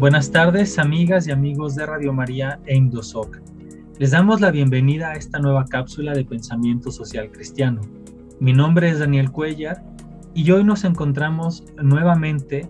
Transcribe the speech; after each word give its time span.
Buenas 0.00 0.30
tardes, 0.30 0.78
amigas 0.78 1.28
y 1.28 1.30
amigos 1.30 1.74
de 1.74 1.84
Radio 1.84 2.14
María 2.14 2.58
e 2.64 2.74
Indosoc. 2.74 3.36
Les 3.98 4.12
damos 4.12 4.40
la 4.40 4.50
bienvenida 4.50 5.10
a 5.10 5.14
esta 5.16 5.38
nueva 5.38 5.66
cápsula 5.66 6.14
de 6.14 6.24
pensamiento 6.24 6.90
social 6.90 7.30
cristiano. 7.30 7.82
Mi 8.40 8.54
nombre 8.54 8.88
es 8.88 9.00
Daniel 9.00 9.30
Cuellar 9.30 9.84
y 10.32 10.50
hoy 10.52 10.64
nos 10.64 10.84
encontramos 10.84 11.64
nuevamente 11.82 12.66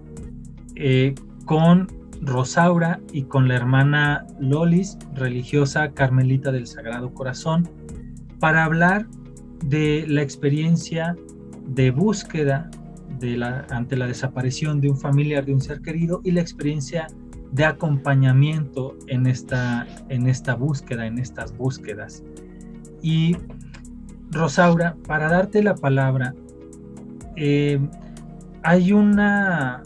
eh, 0.74 1.14
con 1.44 1.86
Rosaura 2.20 2.98
y 3.12 3.22
con 3.22 3.46
la 3.46 3.54
hermana 3.54 4.26
Lolis, 4.40 4.98
religiosa 5.14 5.92
carmelita 5.92 6.50
del 6.50 6.66
Sagrado 6.66 7.14
Corazón, 7.14 7.68
para 8.40 8.64
hablar 8.64 9.06
de 9.66 10.04
la 10.08 10.22
experiencia 10.22 11.14
de 11.64 11.92
búsqueda 11.92 12.68
ante 13.70 13.96
la 13.96 14.06
desaparición 14.06 14.80
de 14.80 14.90
un 14.90 14.96
familiar, 14.96 15.44
de 15.44 15.52
un 15.52 15.60
ser 15.60 15.80
querido 15.80 16.20
y 16.24 16.30
la 16.32 16.40
experiencia 16.40 17.06
de 17.52 17.64
acompañamiento 17.64 18.96
en 19.08 19.26
esta, 19.26 19.86
en 20.08 20.28
esta 20.28 20.54
búsqueda, 20.54 21.06
en 21.06 21.18
estas 21.18 21.56
búsquedas. 21.56 22.22
Y 23.02 23.36
Rosaura, 24.30 24.96
para 25.06 25.28
darte 25.28 25.62
la 25.62 25.74
palabra, 25.74 26.34
eh, 27.36 27.80
hay 28.62 28.92
una 28.92 29.82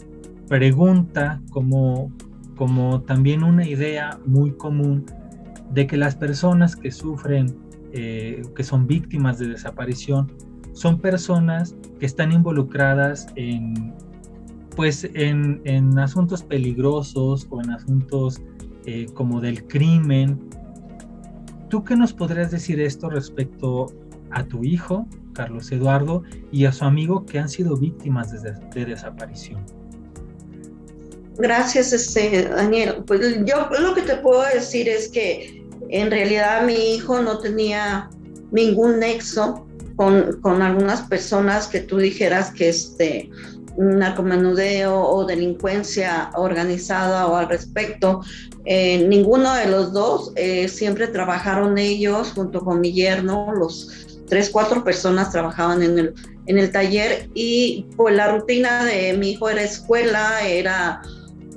pregunta 0.47 1.41
como, 1.51 2.11
como 2.55 3.01
también 3.01 3.43
una 3.43 3.67
idea 3.67 4.19
muy 4.25 4.51
común 4.51 5.05
de 5.71 5.87
que 5.87 5.97
las 5.97 6.15
personas 6.15 6.75
que 6.75 6.91
sufren, 6.91 7.57
eh, 7.93 8.43
que 8.55 8.63
son 8.63 8.85
víctimas 8.85 9.39
de 9.39 9.47
desaparición, 9.47 10.31
son 10.73 10.99
personas 10.99 11.75
que 11.99 12.05
están 12.05 12.31
involucradas 12.31 13.27
en, 13.35 13.93
pues 14.75 15.07
en, 15.13 15.97
asuntos 15.97 16.43
peligrosos 16.43 17.47
o 17.49 17.61
en 17.61 17.71
asuntos 17.71 18.41
eh, 18.85 19.07
como 19.13 19.41
del 19.41 19.65
crimen. 19.67 20.39
¿Tú 21.69 21.83
qué 21.83 21.95
nos 21.95 22.13
podrías 22.13 22.51
decir 22.51 22.79
esto 22.79 23.09
respecto 23.09 23.87
a 24.31 24.43
tu 24.43 24.63
hijo, 24.63 25.07
Carlos 25.33 25.71
Eduardo, 25.71 26.23
y 26.51 26.65
a 26.65 26.71
su 26.71 26.85
amigo 26.85 27.25
que 27.25 27.39
han 27.39 27.49
sido 27.49 27.77
víctimas 27.77 28.31
de, 28.31 28.53
de 28.73 28.85
desaparición? 28.85 29.63
Gracias, 31.37 31.91
este, 31.91 32.47
Daniel. 32.47 33.03
Pues 33.05 33.43
yo 33.45 33.69
lo 33.79 33.93
que 33.93 34.01
te 34.01 34.15
puedo 34.17 34.43
decir 34.53 34.87
es 34.87 35.09
que 35.09 35.65
en 35.89 36.09
realidad 36.11 36.65
mi 36.65 36.95
hijo 36.95 37.21
no 37.21 37.39
tenía 37.39 38.09
ningún 38.51 38.99
nexo 38.99 39.65
con, 39.95 40.39
con 40.41 40.61
algunas 40.61 41.01
personas 41.01 41.67
que 41.67 41.81
tú 41.81 41.97
dijeras 41.97 42.51
que 42.51 42.69
este, 42.69 43.29
narcomenudeo 43.77 44.97
o 44.97 45.25
delincuencia 45.25 46.31
organizada 46.35 47.27
o 47.27 47.35
al 47.35 47.49
respecto. 47.49 48.21
Eh, 48.65 49.05
ninguno 49.07 49.53
de 49.53 49.67
los 49.67 49.93
dos, 49.93 50.31
eh, 50.35 50.67
siempre 50.67 51.07
trabajaron 51.07 51.77
ellos 51.77 52.31
junto 52.33 52.61
con 52.61 52.81
mi 52.81 52.93
yerno, 52.93 53.53
los 53.53 54.07
tres, 54.27 54.49
cuatro 54.49 54.83
personas 54.83 55.31
trabajaban 55.31 55.83
en 55.83 55.99
el, 55.99 56.13
en 56.47 56.57
el 56.57 56.71
taller 56.71 57.29
y 57.33 57.85
pues 57.95 58.15
la 58.15 58.31
rutina 58.35 58.85
de 58.85 59.13
mi 59.17 59.31
hijo 59.31 59.49
era 59.49 59.63
escuela, 59.63 60.47
era 60.47 61.01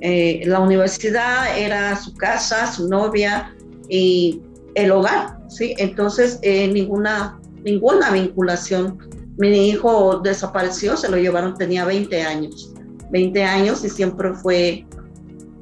eh, 0.01 0.41
la 0.45 0.59
universidad, 0.59 1.57
era 1.57 1.95
su 1.95 2.13
casa, 2.13 2.71
su 2.71 2.87
novia 2.87 3.55
y 3.89 4.41
el 4.75 4.91
hogar, 4.91 5.39
¿sí? 5.47 5.73
Entonces, 5.77 6.39
ninguna, 6.43 7.39
ninguna 7.63 8.11
vinculación 8.11 8.99
mi 9.39 9.69
hijo 9.69 10.19
desapareció, 10.19 10.97
se 10.97 11.09
lo 11.09 11.17
llevaron, 11.17 11.55
tenía 11.55 11.85
20 11.85 12.21
años, 12.21 12.73
20 13.09 13.43
años 13.43 13.83
y 13.85 13.89
siempre 13.89 14.33
fue 14.33 14.85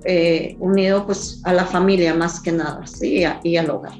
eh, 0.03 0.57
unido 0.59 1.05
pues 1.05 1.41
a 1.45 1.53
la 1.53 1.65
familia 1.65 2.13
más 2.13 2.39
que 2.39 2.51
nada, 2.51 2.85
¿sí? 2.87 3.23
y 3.43 3.57
al 3.57 3.69
hogar, 3.69 3.93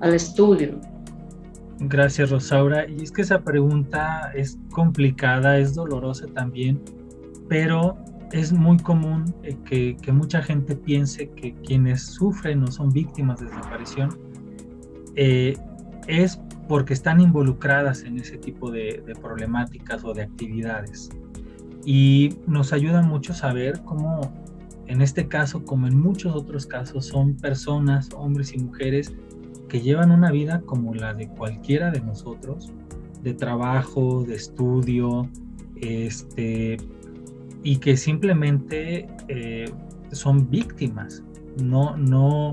al 0.00 0.14
estudio. 0.14 0.80
Gracias, 1.80 2.30
Rosaura. 2.30 2.88
Y 2.88 3.02
es 3.02 3.12
que 3.12 3.22
esa 3.22 3.40
pregunta 3.40 4.32
es 4.34 4.58
complicada, 4.72 5.58
es 5.58 5.74
dolorosa 5.74 6.26
también, 6.28 6.80
pero 7.48 7.96
es 8.32 8.52
muy 8.52 8.76
común 8.78 9.34
eh, 9.42 9.96
que, 10.02 10.12
mucha 10.12 10.42
gente 10.42 10.74
piense 10.76 11.30
que 11.30 11.54
quienes 11.66 12.02
sufren 12.02 12.62
o 12.62 12.70
son 12.70 12.90
víctimas 12.90 13.40
de 13.40 13.46
desaparición 13.46 14.10
eh, 15.14 15.56
es 16.06 16.38
porque 16.68 16.92
están 16.92 17.20
involucradas 17.20 18.02
en 18.02 18.18
ese 18.18 18.36
tipo 18.36 18.70
de, 18.70 19.02
problemáticas 19.22 20.04
o 20.04 20.12
de 20.12 20.22
actividades. 20.22 21.08
Y 21.84 22.36
nos 22.46 22.72
ayuda 22.72 23.02
mucho 23.02 23.32
saber 23.32 23.80
cómo, 23.84 24.32
en 24.86 25.00
este 25.00 25.26
caso, 25.26 25.64
como 25.64 25.86
en 25.86 25.98
muchos 25.98 26.34
otros 26.34 26.66
casos, 26.66 27.06
son 27.06 27.34
personas, 27.34 28.10
hombres 28.14 28.52
y 28.52 28.58
mujeres, 28.58 29.14
que 29.68 29.80
llevan 29.80 30.10
una 30.10 30.30
vida 30.30 30.60
como 30.66 30.94
la 30.94 31.14
de 31.14 31.28
cualquiera 31.28 31.90
de 31.90 32.00
nosotros, 32.00 32.70
de 33.22 33.32
trabajo, 33.32 34.24
de 34.24 34.34
estudio, 34.34 35.28
este, 35.76 36.76
y 37.62 37.76
que 37.76 37.96
simplemente 37.96 39.08
eh, 39.28 39.70
son 40.12 40.50
víctimas, 40.50 41.22
no, 41.62 41.96
no, 41.96 42.52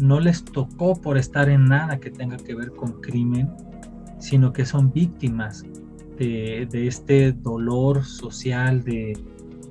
no 0.00 0.20
les 0.20 0.44
tocó 0.44 1.00
por 1.00 1.18
estar 1.18 1.48
en 1.48 1.66
nada 1.66 1.98
que 1.98 2.10
tenga 2.10 2.36
que 2.36 2.54
ver 2.54 2.70
con 2.72 3.00
crimen, 3.00 3.50
sino 4.18 4.52
que 4.52 4.64
son 4.64 4.92
víctimas 4.92 5.64
de, 6.18 6.86
este 6.86 7.32
dolor 7.32 8.04
social, 8.04 8.82
de, 8.84 9.18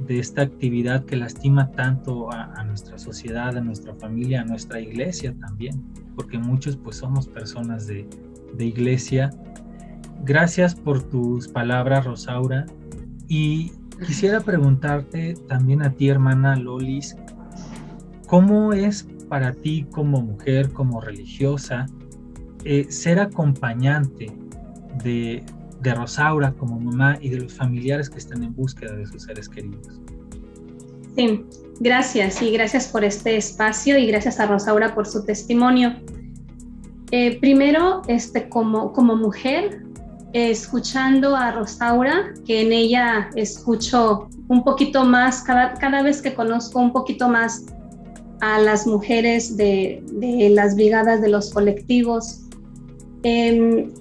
esta 0.08 0.42
actividad 0.42 1.06
que 1.06 1.16
lastima 1.18 1.72
tanto 1.72 2.32
a, 2.32 2.64
nuestra 2.64 2.98
sociedad, 2.98 3.56
a 3.56 3.62
nuestra 3.62 3.94
familia, 3.96 4.42
a 4.42 4.46
nuestra 4.46 4.80
iglesia 4.80 5.36
también, 5.40 5.84
porque 6.16 6.38
muchos 6.40 6.78
pues 6.78 6.96
somos 6.98 7.28
personas 7.28 7.86
de, 7.86 8.08
de 8.56 8.66
iglesia. 8.66 9.30
Gracias 10.24 10.74
por 10.74 11.04
tus 11.04 11.48
palabras, 11.48 12.06
Rosaura. 12.06 12.66
Y 13.28 13.72
quisiera 14.06 14.40
preguntarte 14.40 15.36
también 15.48 15.84
a 15.84 15.92
ti, 15.92 16.10
hermana 16.10 16.56
Lolis, 16.56 17.16
¿cómo 18.28 18.74
es 18.74 19.08
para 19.30 19.54
ti 19.54 19.86
como 19.92 20.22
mujer, 20.22 20.72
como 20.74 21.00
religiosa, 21.00 21.86
eh, 22.66 22.86
ser 22.90 23.20
acompañante 23.20 24.32
de, 25.04 25.44
de 25.82 25.96
Rosaura 25.96 26.52
como 26.52 26.80
mamá 26.80 27.18
y 27.22 27.30
de 27.30 27.38
los 27.38 27.54
familiares 27.54 28.10
que 28.10 28.18
están 28.18 28.44
en 28.44 28.54
búsqueda 28.54 28.96
de 28.96 29.06
sus 29.06 29.24
seres 29.24 29.48
queridos? 29.48 30.02
Sí, 31.16 31.46
gracias 31.80 32.42
y 32.42 32.52
gracias 32.52 32.88
por 32.88 33.04
este 33.04 33.38
espacio 33.38 33.98
y 33.98 34.08
gracias 34.08 34.40
a 34.40 34.48
Rosaura 34.48 34.94
por 34.94 35.06
su 35.06 35.24
testimonio. 35.24 35.96
Eh, 37.12 37.40
primero, 37.40 38.02
este, 38.08 38.50
como, 38.50 38.92
como 38.94 39.16
mujer, 39.16 39.84
escuchando 40.34 41.36
a 41.36 41.52
Rosaura, 41.52 42.34
que 42.46 42.62
en 42.62 42.72
ella 42.72 43.30
escucho 43.36 44.30
un 44.48 44.64
poquito 44.64 45.06
más, 45.06 45.42
cada, 45.44 45.74
cada 45.76 46.04
vez 46.04 46.22
que 46.22 46.34
conozco 46.34 46.80
un 46.80 46.92
poquito 46.92 47.30
más 47.30 47.66
a 48.42 48.60
las 48.60 48.88
mujeres 48.88 49.58
de, 49.58 50.02
las 50.54 50.76
brigadas 50.76 51.22
de 51.22 51.30
los 51.30 51.52
colectivos. 51.52 52.42
Em, 53.24 53.92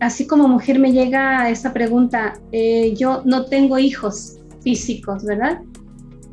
así 0.00 0.26
como 0.26 0.48
mujer 0.48 0.78
me 0.78 0.92
llega 0.92 1.50
esa 1.50 1.72
pregunta, 1.72 2.40
eh, 2.52 2.94
yo 2.96 3.22
no 3.24 3.46
tengo 3.46 3.78
hijos 3.78 4.38
físicos, 4.62 5.24
¿verdad? 5.24 5.60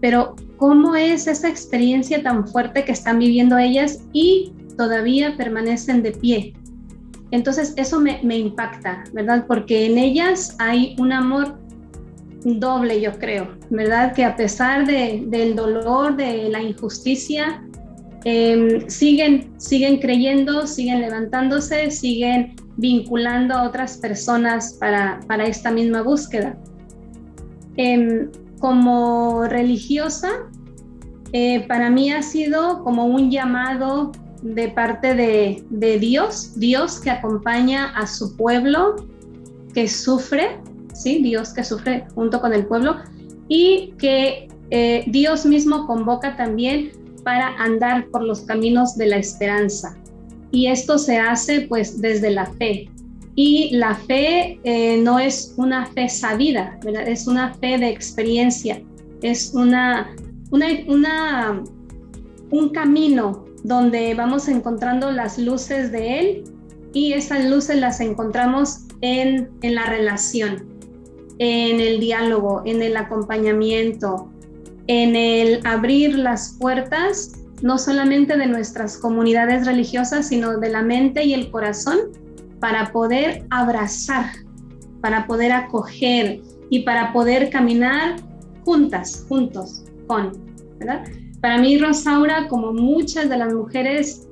Pero 0.02 0.36
¿cómo 0.58 0.96
es 0.96 1.28
esa 1.28 1.50
experiencia 1.50 2.22
tan 2.22 2.48
fuerte 2.48 2.86
que 2.86 2.92
están 2.92 3.20
viviendo 3.20 3.58
ellas 3.58 4.00
y 4.14 4.54
todavía 4.78 5.36
permanecen 5.38 6.04
de 6.04 6.12
pie? 6.12 6.54
Entonces 7.32 7.74
eso 7.76 8.00
me, 8.00 8.22
me 8.24 8.38
impacta, 8.38 9.04
¿verdad? 9.14 9.46
Porque 9.48 9.88
en 9.88 9.98
ellas 9.98 10.56
hay 10.60 10.96
un 11.00 11.12
amor 11.12 11.60
doble, 12.48 13.02
yo 13.02 13.12
creo, 13.20 13.58
¿verdad? 13.70 14.14
Que 14.14 14.24
a 14.24 14.36
pesar 14.36 14.88
de, 14.88 15.24
del 15.28 15.56
dolor, 15.56 16.16
de 16.16 16.50
la 16.50 16.62
injusticia, 16.62 17.64
em, 18.24 18.88
siguen, 18.90 19.54
siguen 19.58 20.00
creyendo, 20.00 20.66
siguen 20.66 21.02
levantándose, 21.02 21.92
siguen 21.92 22.56
vinculando 22.78 23.54
a 23.54 23.64
otras 23.64 23.98
personas 23.98 24.78
para, 24.80 25.20
para 25.28 25.46
esta 25.46 25.72
misma 25.72 26.02
búsqueda. 26.02 26.58
Em, 27.76 28.30
como 28.60 29.44
religiosa, 29.44 30.30
eh, 31.34 31.66
para 31.68 31.90
mí 31.90 32.12
ha 32.12 32.22
sido 32.22 32.84
como 32.84 33.06
un 33.06 33.30
llamado 33.30 34.12
de 34.42 34.70
parte 34.70 35.14
de, 35.14 35.64
de 35.70 36.00
Dios, 36.00 36.58
Dios 36.60 37.00
que 37.00 37.10
acompaña 37.10 37.90
a 37.96 38.08
su 38.08 38.36
pueblo 38.38 38.96
que 39.74 39.88
sufre 39.88 40.60
¿sí? 41.02 41.22
Dios 41.22 41.54
que 41.54 41.64
sufre 41.64 42.06
junto 42.16 42.42
con 42.42 42.54
el 42.54 42.66
pueblo 42.66 42.98
y 43.48 43.94
que 43.98 44.48
eh, 44.70 45.04
Dios 45.08 45.46
mismo 45.46 45.88
convoca 45.88 46.36
también 46.36 46.92
para 47.24 47.56
andar 47.58 48.08
por 48.08 48.24
los 48.24 48.42
caminos 48.42 48.98
de 48.98 49.08
la 49.08 49.18
esperanza. 49.18 49.98
Y 50.52 50.68
esto 50.68 50.98
se 50.98 51.18
hace 51.18 51.62
pues 51.62 52.02
desde 52.02 52.32
la 52.32 52.46
fe. 52.46 52.90
Y 53.36 53.76
la 53.76 53.96
fe 53.96 54.60
eh, 54.64 55.00
no 55.04 55.20
es 55.20 55.54
una 55.58 55.86
fe 55.88 56.10
sabida, 56.10 56.80
es 57.06 57.28
una 57.28 57.54
fe 57.54 57.78
de 57.78 57.90
experiencia, 57.90 58.82
es 59.22 59.54
una 59.54 60.10
un 62.50 62.70
camino 62.70 63.46
donde 63.64 64.14
vamos 64.14 64.48
encontrando 64.48 65.12
las 65.12 65.38
luces 65.38 65.92
de 65.92 66.20
Él 66.20 66.44
y 66.94 67.14
esas 67.14 67.46
luces 67.46 67.78
las 67.78 68.00
encontramos 68.00 68.86
en, 69.02 69.50
en 69.62 69.76
la 69.76 69.86
relación, 69.86 70.77
en 71.40 71.80
el 71.80 72.00
diálogo, 72.00 72.62
en 72.66 72.82
el 72.82 72.98
acompañamiento, 72.98 74.32
en 74.88 75.16
el 75.16 75.66
abrir 75.66 76.18
las 76.18 76.58
puertas 76.60 77.34
no 77.62 77.78
solamente 77.78 78.38
de 78.38 78.46
nuestras 78.46 78.98
comunidades 78.98 79.66
religiosas, 79.66 80.28
sino 80.28 80.58
de 80.58 80.70
la 80.70 80.82
mente 80.82 81.24
y 81.24 81.34
el 81.34 81.50
corazón 81.50 81.98
para 82.60 82.92
poder 82.92 83.46
abrazar, 83.50 84.26
para 85.02 85.26
poder 85.28 85.52
acoger 85.52 86.42
y 86.70 86.84
para 86.84 87.14
poder 87.14 87.50
caminar 87.50 88.18
juntas, 88.64 89.26
juntos, 89.28 89.84
con, 90.08 90.34
¿verdad? 90.80 91.04
Para 91.42 91.58
mí, 91.60 91.78
Rosaura, 91.78 92.48
como 92.48 92.74
muchas 92.74 93.30
de 93.30 93.38
las 93.38 93.54
mujeres, 93.54 94.28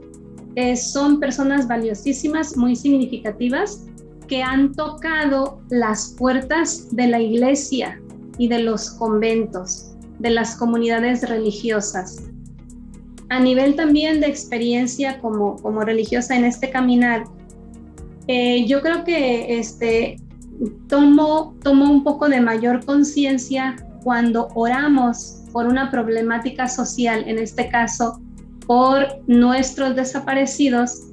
eh, 0.55 0.75
son 0.75 1.19
personas 1.19 1.67
valiosísimas, 1.67 2.57
muy 2.57 2.75
significativas, 2.75 3.85
que 4.27 4.43
han 4.43 4.73
tocado 4.73 5.61
las 5.69 6.15
puertas 6.17 6.87
de 6.95 7.07
la 7.07 7.19
iglesia 7.19 8.01
y 8.37 8.47
de 8.47 8.59
los 8.59 8.91
conventos, 8.91 9.91
de 10.19 10.29
las 10.29 10.55
comunidades 10.55 11.27
religiosas. 11.27 12.23
A 13.29 13.39
nivel 13.39 13.75
también 13.75 14.21
de 14.21 14.27
experiencia 14.27 15.19
como, 15.19 15.55
como 15.57 15.81
religiosa 15.81 16.35
en 16.35 16.45
este 16.45 16.69
caminar, 16.69 17.25
eh, 18.27 18.65
yo 18.65 18.81
creo 18.81 19.03
que 19.03 19.57
este, 19.59 20.17
tomo, 20.87 21.55
tomo 21.63 21.91
un 21.91 22.03
poco 22.03 22.29
de 22.29 22.41
mayor 22.41 22.85
conciencia 22.85 23.75
cuando 24.03 24.49
oramos 24.55 25.41
por 25.51 25.67
una 25.67 25.89
problemática 25.89 26.67
social, 26.67 27.23
en 27.27 27.39
este 27.39 27.69
caso 27.69 28.19
por 28.67 29.05
nuestros 29.27 29.95
desaparecidos, 29.95 31.03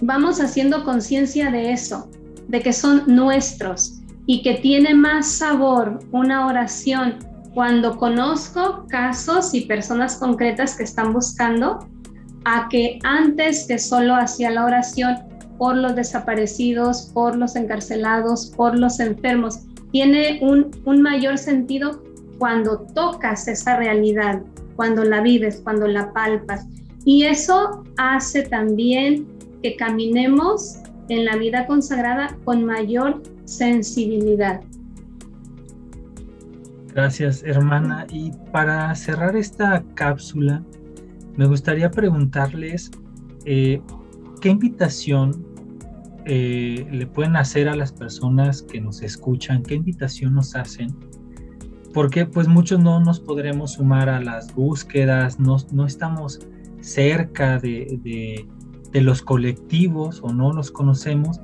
vamos 0.00 0.40
haciendo 0.40 0.84
conciencia 0.84 1.50
de 1.50 1.72
eso, 1.72 2.08
de 2.48 2.60
que 2.60 2.72
son 2.72 3.02
nuestros 3.06 4.00
y 4.26 4.42
que 4.42 4.54
tiene 4.54 4.94
más 4.94 5.26
sabor 5.26 6.00
una 6.12 6.46
oración 6.46 7.18
cuando 7.54 7.96
conozco 7.96 8.86
casos 8.88 9.54
y 9.54 9.62
personas 9.62 10.16
concretas 10.16 10.76
que 10.76 10.82
están 10.82 11.12
buscando 11.12 11.86
a 12.44 12.68
que 12.68 12.98
antes 13.04 13.66
que 13.66 13.78
solo 13.78 14.14
hacía 14.16 14.50
la 14.50 14.64
oración 14.64 15.16
por 15.58 15.76
los 15.76 15.94
desaparecidos, 15.94 17.10
por 17.14 17.36
los 17.36 17.56
encarcelados, 17.56 18.52
por 18.56 18.78
los 18.78 18.98
enfermos. 19.00 19.60
Tiene 19.92 20.40
un, 20.42 20.70
un 20.84 21.00
mayor 21.00 21.38
sentido 21.38 22.02
cuando 22.38 22.80
tocas 22.94 23.46
esa 23.46 23.76
realidad, 23.76 24.42
cuando 24.76 25.04
la 25.04 25.20
vives, 25.20 25.60
cuando 25.62 25.86
la 25.86 26.12
palpas. 26.12 26.66
Y 27.04 27.24
eso 27.24 27.84
hace 27.96 28.42
también 28.42 29.28
que 29.62 29.76
caminemos 29.76 30.78
en 31.08 31.24
la 31.24 31.36
vida 31.36 31.66
consagrada 31.66 32.36
con 32.44 32.64
mayor 32.64 33.22
sensibilidad. 33.44 34.60
Gracias, 36.94 37.42
hermana. 37.42 38.06
Y 38.10 38.32
para 38.52 38.94
cerrar 38.94 39.36
esta 39.36 39.82
cápsula, 39.94 40.62
me 41.36 41.46
gustaría 41.46 41.90
preguntarles 41.90 42.90
eh, 43.44 43.80
qué 44.40 44.48
invitación 44.48 45.44
eh, 46.24 46.86
le 46.90 47.06
pueden 47.06 47.36
hacer 47.36 47.68
a 47.68 47.76
las 47.76 47.92
personas 47.92 48.62
que 48.62 48.80
nos 48.80 49.02
escuchan, 49.02 49.62
qué 49.62 49.74
invitación 49.74 50.34
nos 50.34 50.54
hacen 50.54 50.94
porque 51.94 52.26
pues 52.26 52.48
muchos 52.48 52.80
no 52.80 53.00
nos 53.00 53.20
podremos 53.20 53.74
sumar 53.74 54.08
a 54.08 54.20
las 54.20 54.52
búsquedas, 54.52 55.38
no, 55.38 55.56
no 55.72 55.86
estamos 55.86 56.40
cerca 56.80 57.58
de, 57.60 57.98
de, 58.02 58.46
los 59.00 59.22
colectivos 59.22 60.20
o 60.22 60.32
no 60.32 60.52
los 60.52 60.70
conocemos, 60.70 61.40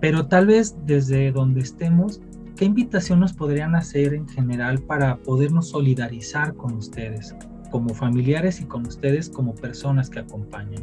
pero 0.00 0.26
tal 0.26 0.46
vez 0.46 0.74
desde 0.86 1.30
donde 1.30 1.60
estemos, 1.60 2.20
¿qué 2.56 2.64
invitación 2.64 3.20
nos 3.20 3.32
podrían 3.32 3.74
hacer 3.74 4.14
en 4.14 4.28
general 4.28 4.80
para 4.80 5.16
podernos 5.18 5.68
solidarizar 5.68 6.54
con 6.54 6.74
ustedes, 6.74 7.34
como 7.70 7.94
familiares 7.94 8.60
y 8.60 8.64
con 8.64 8.86
ustedes 8.86 9.28
como 9.28 9.54
personas 9.54 10.10
que 10.10 10.20
acompañan? 10.20 10.82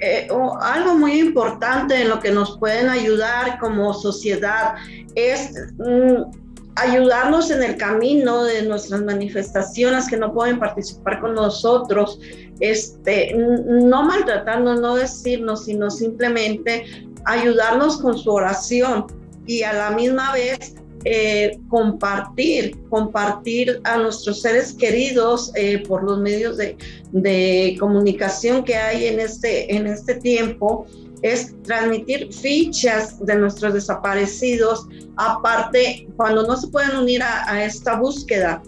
Eh, 0.00 0.28
algo 0.60 0.94
muy 0.94 1.18
importante 1.18 2.00
en 2.00 2.08
lo 2.08 2.20
que 2.20 2.30
nos 2.30 2.56
pueden 2.58 2.88
ayudar 2.88 3.58
como 3.58 3.92
sociedad 3.92 4.76
es 5.16 5.52
mm, 5.78 6.47
ayudarnos 6.78 7.50
en 7.50 7.62
el 7.62 7.76
camino 7.76 8.44
de 8.44 8.62
nuestras 8.62 9.02
manifestaciones 9.02 10.08
que 10.08 10.16
no 10.16 10.32
pueden 10.32 10.58
participar 10.58 11.20
con 11.20 11.34
nosotros, 11.34 12.20
este, 12.60 13.34
no 13.34 14.02
maltratarnos, 14.04 14.80
no 14.80 14.96
decirnos, 14.96 15.64
sino 15.64 15.90
simplemente 15.90 16.84
ayudarnos 17.24 18.00
con 18.00 18.16
su 18.16 18.30
oración 18.30 19.06
y 19.46 19.62
a 19.62 19.72
la 19.72 19.90
misma 19.90 20.32
vez 20.32 20.74
eh, 21.04 21.58
compartir, 21.68 22.76
compartir 22.90 23.80
a 23.84 23.98
nuestros 23.98 24.42
seres 24.42 24.72
queridos 24.72 25.52
eh, 25.54 25.82
por 25.86 26.02
los 26.02 26.18
medios 26.18 26.56
de, 26.56 26.76
de, 27.12 27.76
comunicación 27.78 28.64
que 28.64 28.76
hay 28.76 29.06
en 29.06 29.20
este, 29.20 29.74
en 29.74 29.86
este 29.86 30.16
tiempo 30.16 30.86
es 31.22 31.54
transmitir 31.62 32.32
fichas 32.32 33.18
de 33.24 33.36
nuestros 33.36 33.74
desaparecidos. 33.74 34.86
Aparte, 35.16 36.08
cuando 36.16 36.46
no 36.46 36.56
se 36.56 36.68
pueden 36.68 36.96
unir 36.96 37.22
a, 37.22 37.64
esta 37.64 37.98
búsqueda, 37.98 38.62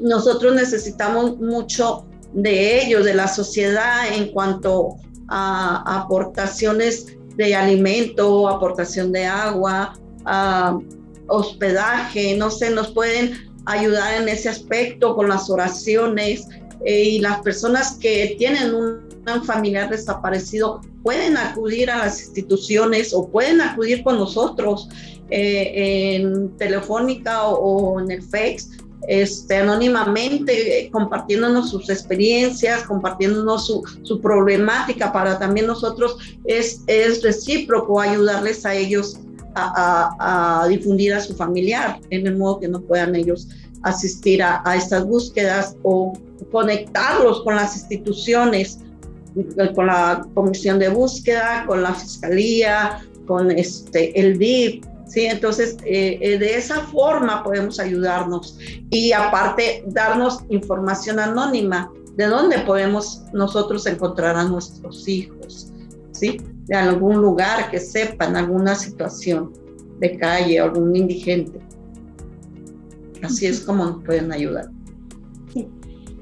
nosotros 0.00 0.54
necesitamos 0.54 1.38
mucho 1.38 2.06
de 2.32 2.82
ellos, 2.82 3.04
de 3.04 3.14
la 3.14 3.28
sociedad, 3.28 4.12
en 4.12 4.32
cuanto 4.32 4.96
a 5.28 6.02
aportaciones 6.02 7.16
de 7.36 7.54
alimento, 7.54 8.48
aportación 8.48 9.12
de 9.12 9.24
agua, 9.24 9.94
hospedaje, 11.28 12.36
no 12.36 12.50
sé, 12.50 12.70
nos 12.70 12.92
pueden 12.92 13.52
ayudar 13.66 14.20
en 14.20 14.28
ese 14.28 14.48
aspecto 14.48 15.14
con 15.16 15.28
las 15.28 15.48
oraciones 15.48 16.46
eh, 16.84 17.02
y 17.04 17.18
las 17.20 17.40
personas 17.40 17.96
que 18.00 18.34
tienen 18.38 18.74
un 18.74 19.44
familiar 19.44 19.90
desaparecido 19.90 20.80
pueden 21.02 21.36
acudir 21.36 21.90
a 21.90 21.98
las 21.98 22.20
instituciones 22.22 23.12
o 23.12 23.28
pueden 23.28 23.60
acudir 23.60 24.02
con 24.02 24.16
nosotros 24.16 24.88
eh, 25.30 26.16
en 26.16 26.56
Telefónica 26.56 27.46
o, 27.46 28.00
en 28.00 28.10
el 28.10 28.22
FEX, 28.22 28.70
este, 29.06 29.56
anónimamente, 29.56 30.88
compartiéndonos 30.90 31.70
sus 31.70 31.90
experiencias, 31.90 32.84
compartiéndonos 32.84 33.66
su, 33.66 33.82
su, 34.02 34.20
problemática 34.20 35.12
para 35.12 35.38
también 35.38 35.66
nosotros 35.66 36.16
es, 36.44 36.82
es 36.86 37.22
recíproco 37.22 38.00
ayudarles 38.00 38.64
a 38.64 38.74
ellos 38.74 39.18
a, 39.54 40.62
a, 40.62 40.68
difundir 40.68 41.14
a 41.14 41.20
su 41.20 41.34
familiar 41.34 42.00
en 42.10 42.26
el 42.26 42.36
modo 42.36 42.60
que 42.60 42.68
no 42.68 42.80
puedan 42.80 43.14
ellos 43.14 43.48
asistir 43.84 44.42
a, 44.42 44.62
a 44.64 44.76
estas 44.76 45.06
búsquedas 45.06 45.76
o 45.82 46.12
conectarlos 46.50 47.42
con 47.42 47.56
las 47.56 47.76
instituciones 47.76 48.78
con 49.74 49.86
la 49.86 50.26
comisión 50.34 50.78
de 50.78 50.88
búsqueda, 50.88 51.64
con 51.66 51.82
la 51.82 51.92
fiscalía, 51.94 53.04
con 53.26 53.50
este, 53.50 54.18
el 54.18 54.38
DIP, 54.38 54.84
¿sí? 55.06 55.26
Entonces, 55.26 55.76
eh, 55.84 56.18
eh, 56.20 56.38
de 56.38 56.56
esa 56.56 56.80
forma 56.80 57.42
podemos 57.42 57.80
ayudarnos 57.80 58.58
y 58.90 59.12
aparte 59.12 59.84
darnos 59.88 60.40
información 60.50 61.18
anónima 61.18 61.90
de 62.16 62.26
dónde 62.26 62.58
podemos 62.60 63.22
nosotros 63.32 63.86
encontrar 63.86 64.36
a 64.36 64.44
nuestros 64.44 65.08
hijos, 65.08 65.72
¿sí? 66.12 66.40
De 66.66 66.76
algún 66.76 67.16
lugar 67.16 67.70
que 67.70 67.80
sepan 67.80 68.36
alguna 68.36 68.74
situación 68.74 69.52
de 69.98 70.16
calle, 70.16 70.60
algún 70.60 70.94
indigente. 70.94 71.58
Así 73.24 73.46
es 73.46 73.60
como 73.60 74.00
pueden 74.00 74.32
ayudar. 74.32 74.70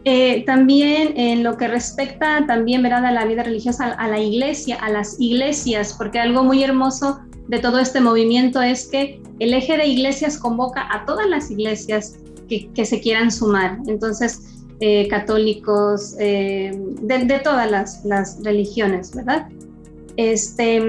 Eh, 0.04 0.44
también 0.47 1.16
en 1.16 1.44
lo 1.44 1.56
que 1.56 1.68
respecta 1.68 2.44
también 2.49 2.82
¿verdad? 2.82 3.06
a 3.06 3.12
la 3.12 3.25
vida 3.25 3.44
religiosa, 3.44 3.92
a 3.92 4.09
la 4.09 4.18
iglesia, 4.18 4.76
a 4.76 4.90
las 4.90 5.21
iglesias, 5.21 5.94
porque 5.97 6.18
algo 6.18 6.42
muy 6.42 6.64
hermoso 6.64 7.21
de 7.47 7.61
todo 7.61 7.78
este 7.78 8.00
movimiento 8.00 8.61
es 8.61 8.88
que 8.88 9.23
el 9.38 9.54
eje 9.54 9.76
de 9.76 9.87
iglesias 9.87 10.38
convoca 10.38 10.88
a 10.92 11.04
todas 11.04 11.28
las 11.28 11.52
iglesias 11.52 12.16
que, 12.49 12.68
que 12.73 12.85
se 12.85 13.00
quieran 13.00 13.30
sumar. 13.30 13.78
Entonces, 13.87 14.52
eh, 14.85 15.06
católicos, 15.06 16.16
eh, 16.18 16.73
de, 17.02 17.38
todas 17.38 17.71
las, 17.71 18.04
las, 18.04 18.42
religiones, 18.42 19.14
¿verdad? 19.14 19.47
Este, 20.16 20.83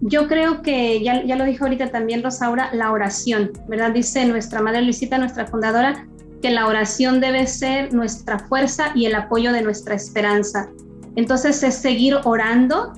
yo 0.00 0.26
creo 0.26 0.62
que 0.62 1.02
ya, 1.02 1.24
ya 1.24 1.36
lo 1.36 1.44
dijo 1.44 1.64
ahorita 1.64 1.90
también 1.90 2.22
Rosaura, 2.22 2.70
la 2.72 2.90
oración, 2.90 3.52
¿verdad? 3.68 3.92
Dice 3.92 4.24
nuestra 4.26 4.60
madre 4.60 4.82
Luisita, 4.82 5.18
nuestra 5.18 5.46
fundadora, 5.46 6.06
que 6.42 6.50
la 6.50 6.66
oración 6.66 7.20
debe 7.20 7.46
ser 7.46 7.94
nuestra 7.94 8.38
fuerza 8.38 8.92
y 8.94 9.06
el 9.06 9.14
apoyo 9.14 9.52
de 9.52 9.62
nuestra 9.62 9.94
esperanza. 9.94 10.68
Entonces 11.16 11.62
es 11.62 11.76
seguir 11.76 12.16
orando, 12.24 12.92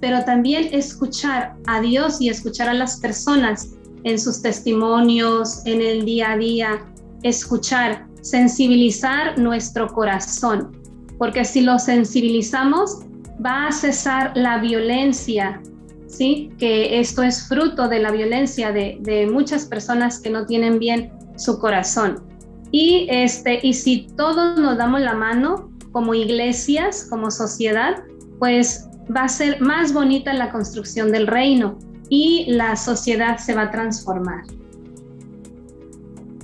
pero 0.00 0.24
también 0.24 0.68
escuchar 0.72 1.54
a 1.66 1.80
Dios 1.80 2.20
y 2.20 2.28
escuchar 2.28 2.68
a 2.68 2.74
las 2.74 2.98
personas 2.98 3.74
en 4.04 4.18
sus 4.18 4.42
testimonios, 4.42 5.62
en 5.66 5.82
el 5.82 6.04
día 6.04 6.32
a 6.32 6.36
día, 6.38 6.80
escuchar 7.22 8.08
sensibilizar 8.20 9.38
nuestro 9.38 9.88
corazón, 9.88 10.76
porque 11.18 11.44
si 11.44 11.60
lo 11.62 11.78
sensibilizamos, 11.78 13.00
va 13.44 13.68
a 13.68 13.72
cesar 13.72 14.32
la 14.34 14.58
violencia, 14.58 15.60
¿sí? 16.06 16.50
Que 16.58 17.00
esto 17.00 17.22
es 17.22 17.46
fruto 17.48 17.88
de 17.88 18.00
la 18.00 18.10
violencia 18.10 18.72
de, 18.72 18.98
de 19.00 19.26
muchas 19.26 19.66
personas 19.66 20.20
que 20.20 20.30
no 20.30 20.46
tienen 20.46 20.78
bien 20.78 21.12
su 21.36 21.58
corazón. 21.58 22.22
Y, 22.70 23.06
este, 23.10 23.60
y 23.62 23.72
si 23.74 24.08
todos 24.16 24.58
nos 24.58 24.76
damos 24.76 25.00
la 25.00 25.14
mano 25.14 25.70
como 25.92 26.14
iglesias, 26.14 27.06
como 27.08 27.30
sociedad, 27.30 28.02
pues 28.38 28.88
va 29.14 29.24
a 29.24 29.28
ser 29.28 29.60
más 29.60 29.92
bonita 29.92 30.32
la 30.34 30.50
construcción 30.50 31.10
del 31.10 31.26
reino 31.26 31.78
y 32.10 32.46
la 32.48 32.76
sociedad 32.76 33.38
se 33.38 33.54
va 33.54 33.62
a 33.62 33.70
transformar. 33.70 34.42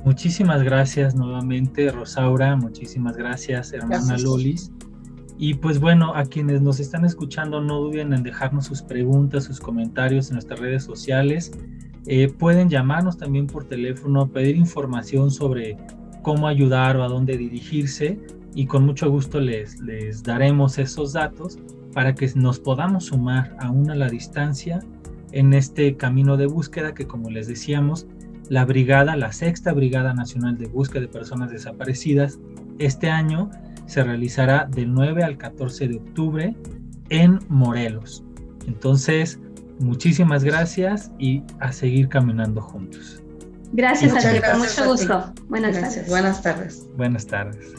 Muchísimas 0.04 0.62
gracias 0.62 1.14
nuevamente, 1.14 1.90
Rosaura. 1.90 2.56
Muchísimas 2.56 3.16
gracias, 3.16 3.72
hermana 3.72 4.18
Lolis. 4.18 4.70
Y 5.36 5.54
pues 5.54 5.80
bueno, 5.80 6.14
a 6.14 6.24
quienes 6.24 6.62
nos 6.62 6.78
están 6.80 7.04
escuchando, 7.04 7.60
no 7.60 7.80
duden 7.80 8.12
en 8.12 8.22
dejarnos 8.22 8.66
sus 8.66 8.82
preguntas, 8.82 9.44
sus 9.44 9.60
comentarios 9.60 10.28
en 10.28 10.34
nuestras 10.34 10.60
redes 10.60 10.84
sociales. 10.84 11.52
Eh, 12.06 12.28
pueden 12.28 12.68
llamarnos 12.68 13.16
también 13.16 13.46
por 13.46 13.64
teléfono, 13.64 14.28
pedir 14.28 14.56
información 14.56 15.30
sobre 15.30 15.76
cómo 16.22 16.46
ayudar 16.46 16.96
o 16.96 17.02
a 17.04 17.08
dónde 17.08 17.36
dirigirse 17.36 18.18
y 18.54 18.66
con 18.66 18.86
mucho 18.86 19.10
gusto 19.10 19.40
les, 19.40 19.80
les 19.80 20.22
daremos 20.22 20.78
esos 20.78 21.14
datos 21.14 21.58
para 21.92 22.14
que 22.14 22.30
nos 22.34 22.58
podamos 22.58 23.06
sumar 23.06 23.56
aún 23.60 23.90
a 23.90 23.94
la 23.94 24.08
distancia 24.08 24.80
en 25.32 25.52
este 25.52 25.96
camino 25.96 26.36
de 26.36 26.46
búsqueda 26.46 26.94
que 26.94 27.06
como 27.06 27.30
les 27.30 27.48
decíamos, 27.48 28.06
la 28.48 28.64
brigada, 28.64 29.16
la 29.16 29.32
sexta 29.32 29.72
Brigada 29.72 30.12
Nacional 30.12 30.58
de 30.58 30.66
Búsqueda 30.66 31.02
de 31.02 31.08
Personas 31.08 31.50
Desaparecidas, 31.50 32.38
este 32.78 33.08
año 33.08 33.50
se 33.86 34.02
realizará 34.02 34.66
del 34.70 34.92
9 34.92 35.22
al 35.22 35.36
14 35.36 35.88
de 35.88 35.96
octubre 35.96 36.54
en 37.10 37.38
Morelos. 37.48 38.24
Entonces, 38.66 39.38
muchísimas 39.78 40.44
gracias 40.44 41.10
y 41.18 41.42
a 41.60 41.72
seguir 41.72 42.08
caminando 42.08 42.60
juntos. 42.60 43.22
Gracias 43.72 44.24
a 44.24 44.32
ti, 44.32 44.40
con 44.40 44.60
mucho 44.60 44.84
gusto. 44.86 45.32
Buenas 45.48 45.80
tardes. 45.80 46.08
Buenas 46.08 46.42
tardes. 46.42 46.88
Buenas 46.96 47.26
tardes. 47.26 47.74